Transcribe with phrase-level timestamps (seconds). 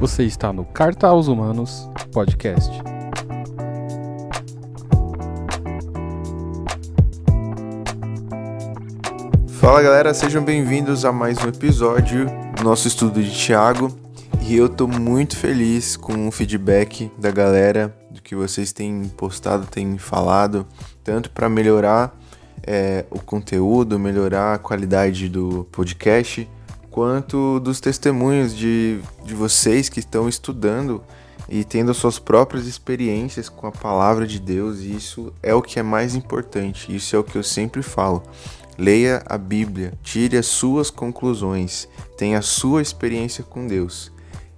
[0.00, 2.70] Você está no Carta aos Humanos Podcast.
[9.58, 12.26] Fala galera, sejam bem-vindos a mais um episódio
[12.56, 13.90] do nosso estudo de Tiago.
[14.42, 19.66] E eu tô muito feliz com o feedback da galera, do que vocês têm postado,
[19.66, 20.64] têm falado,
[21.02, 22.16] tanto para melhorar
[22.64, 26.48] é, o conteúdo, melhorar a qualidade do podcast,
[26.98, 31.00] quanto dos testemunhos de, de vocês que estão estudando
[31.48, 35.78] e tendo suas próprias experiências com a palavra de Deus, e isso é o que
[35.78, 38.24] é mais importante, isso é o que eu sempre falo.
[38.76, 44.10] Leia a Bíblia, tire as suas conclusões, tenha a sua experiência com Deus.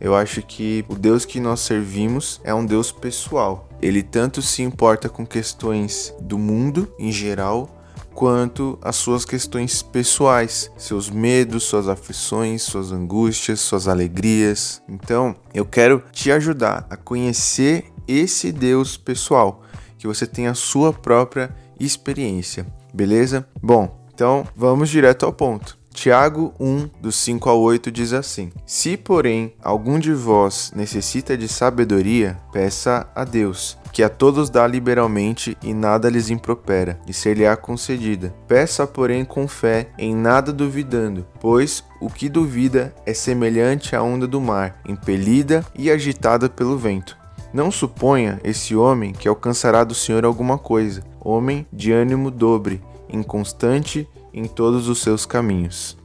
[0.00, 3.68] Eu acho que o Deus que nós servimos é um Deus pessoal.
[3.82, 7.77] Ele tanto se importa com questões do mundo em geral,
[8.18, 14.82] quanto as suas questões pessoais, seus medos, suas aflições, suas angústias, suas alegrias.
[14.88, 19.62] Então, eu quero te ajudar a conhecer esse Deus pessoal,
[19.96, 23.46] que você tenha a sua própria experiência, beleza?
[23.62, 25.77] Bom, então vamos direto ao ponto.
[26.00, 31.48] Tiago 1, dos 5 ao 8 diz assim: Se, porém, algum de vós necessita de
[31.48, 37.56] sabedoria, peça a Deus, que a todos dá liberalmente e nada lhes impropera, e ser-lhe-á
[37.56, 38.32] concedida.
[38.46, 44.28] Peça, porém, com fé, em nada duvidando, pois o que duvida é semelhante à onda
[44.28, 47.18] do mar, impelida e agitada pelo vento.
[47.52, 52.80] Não suponha esse homem que alcançará do Senhor alguma coisa, homem de ânimo dobre,
[53.12, 54.06] inconstante
[54.38, 55.96] em todos os seus caminhos.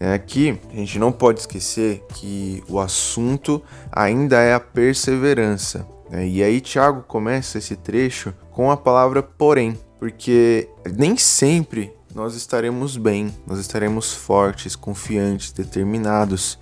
[0.00, 5.86] É, aqui a gente não pode esquecer que o assunto ainda é a perseverança.
[6.10, 6.26] Né?
[6.26, 12.96] E aí Tiago começa esse trecho com a palavra porém, porque nem sempre nós estaremos
[12.96, 16.58] bem, nós estaremos fortes, confiantes, determinados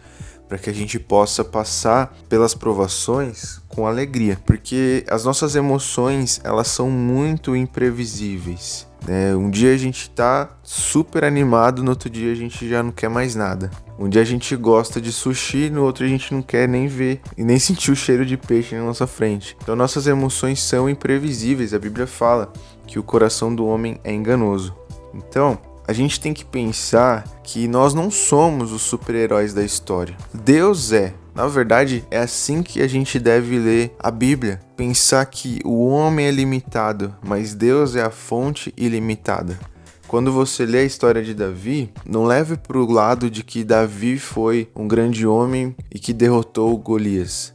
[0.50, 6.66] para que a gente possa passar pelas provações com alegria, porque as nossas emoções elas
[6.66, 8.84] são muito imprevisíveis.
[9.06, 9.32] Né?
[9.36, 13.08] Um dia a gente tá super animado, no outro dia a gente já não quer
[13.08, 13.70] mais nada.
[13.96, 17.20] Um dia a gente gosta de sushi, no outro a gente não quer nem ver
[17.38, 19.56] e nem sentir o cheiro de peixe na nossa frente.
[19.62, 21.72] Então nossas emoções são imprevisíveis.
[21.72, 22.52] A Bíblia fala
[22.88, 24.74] que o coração do homem é enganoso.
[25.14, 25.56] Então,
[25.90, 30.16] a gente tem que pensar que nós não somos os super-heróis da história.
[30.32, 31.12] Deus é.
[31.34, 34.60] Na verdade, é assim que a gente deve ler a Bíblia.
[34.76, 39.58] Pensar que o homem é limitado, mas Deus é a fonte ilimitada.
[40.06, 44.16] Quando você lê a história de Davi, não leve para o lado de que Davi
[44.16, 47.52] foi um grande homem e que derrotou Golias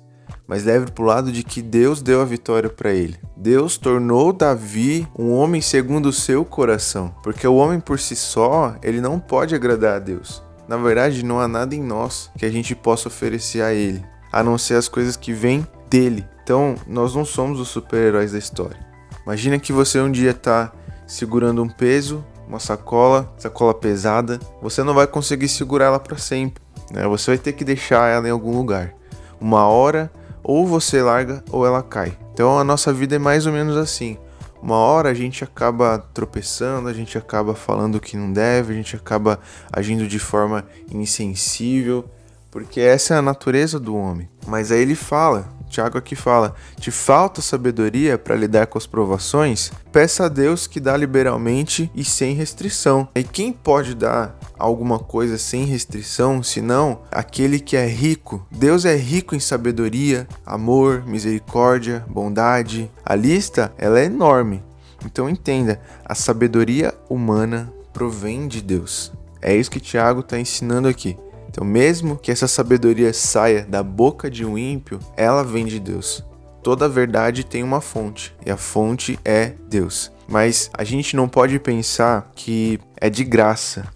[0.48, 3.18] mas leve para o lado de que Deus deu a vitória para ele.
[3.36, 8.76] Deus tornou Davi um homem segundo o seu coração, porque o homem por si só,
[8.82, 10.44] ele não pode agradar a Deus.
[10.68, 14.44] Na verdade, não há nada em nós que a gente possa oferecer a ele, a
[14.44, 16.26] não ser as coisas que vêm dele.
[16.44, 18.80] Então, nós não somos os super-heróis da história.
[19.26, 20.72] Imagina que você um dia está
[21.08, 26.64] segurando um peso, uma sacola, sacola pesada, você não vai conseguir segurar ela para sempre.
[26.92, 27.08] Né?
[27.08, 28.94] Você vai ter que deixar ela em algum lugar.
[29.40, 30.12] Uma hora
[30.48, 32.16] ou você larga ou ela cai.
[32.32, 34.18] Então a nossa vida é mais ou menos assim.
[34.62, 38.76] Uma hora a gente acaba tropeçando, a gente acaba falando o que não deve, a
[38.76, 39.40] gente acaba
[39.72, 42.06] agindo de forma insensível,
[42.52, 44.30] porque essa é a natureza do homem.
[44.48, 49.74] Mas aí ele fala Tiago aqui fala: Te falta sabedoria para lidar com as provações?
[49.92, 53.10] Peça a Deus que dá liberalmente e sem restrição.
[53.14, 58.48] E quem pode dar alguma coisa sem restrição, senão aquele que é rico?
[58.50, 62.90] Deus é rico em sabedoria, amor, misericórdia, bondade.
[63.06, 64.64] A lista ela é enorme.
[65.06, 69.12] Então entenda, a sabedoria humana provém de Deus.
[69.42, 71.18] É isso que Tiago está ensinando aqui.
[71.56, 76.22] Então, mesmo que essa sabedoria saia da boca de um ímpio, ela vem de Deus.
[76.62, 80.12] Toda verdade tem uma fonte, e a fonte é Deus.
[80.28, 83.88] Mas a gente não pode pensar que é de graça.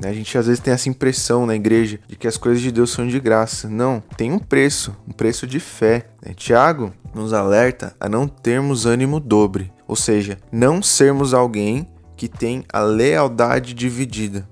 [0.00, 0.08] Né?
[0.08, 2.88] A gente às vezes tem essa impressão na igreja de que as coisas de Deus
[2.88, 3.68] são de graça.
[3.68, 6.06] Não, tem um preço, um preço de fé.
[6.24, 6.32] Né?
[6.32, 12.64] Tiago nos alerta a não termos ânimo dobre, ou seja, não sermos alguém que tem
[12.72, 14.48] a lealdade dividida.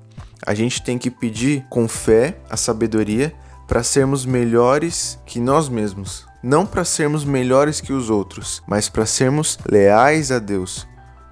[0.46, 3.34] A gente tem que pedir com fé a sabedoria
[3.66, 6.26] para sermos melhores que nós mesmos.
[6.42, 10.88] Não para sermos melhores que os outros, mas para sermos leais a Deus.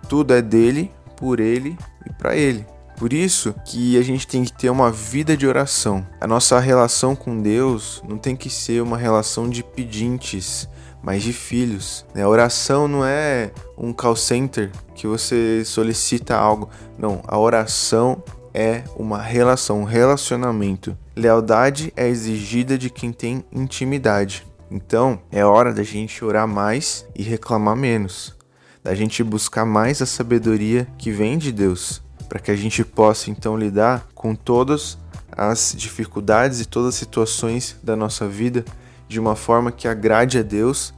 [0.08, 1.76] Tudo é dele, por ele
[2.06, 2.64] e para ele.
[2.98, 6.06] Por isso que a gente tem que ter uma vida de oração.
[6.20, 10.68] A nossa relação com Deus não tem que ser uma relação de pedintes,
[11.02, 12.04] mas de filhos.
[12.14, 16.68] A oração não é um call center que você solicita algo.
[16.98, 18.22] Não, a oração
[18.58, 20.98] é uma relação, um relacionamento.
[21.14, 24.44] Lealdade é exigida de quem tem intimidade.
[24.68, 28.36] Então, é hora da gente orar mais e reclamar menos.
[28.82, 33.30] Da gente buscar mais a sabedoria que vem de Deus, para que a gente possa
[33.30, 34.98] então lidar com todas
[35.30, 38.64] as dificuldades e todas as situações da nossa vida
[39.06, 40.92] de uma forma que agrade a Deus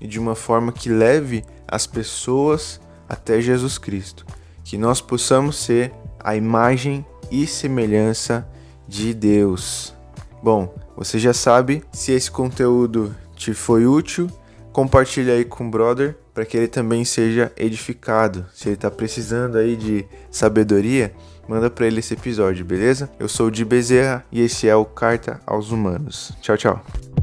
[0.00, 4.26] e de uma forma que leve as pessoas até Jesus Cristo.
[4.64, 5.94] Que nós possamos ser
[6.24, 8.48] a imagem e semelhança
[8.88, 9.94] de Deus.
[10.42, 14.30] Bom, você já sabe, se esse conteúdo te foi útil,
[14.72, 18.46] compartilhe aí com o brother para que ele também seja edificado.
[18.52, 21.14] Se ele está precisando aí de sabedoria,
[21.48, 23.08] manda para ele esse episódio, beleza?
[23.18, 26.32] Eu sou o Di Bezerra e esse é o Carta aos Humanos.
[26.40, 27.13] Tchau, tchau.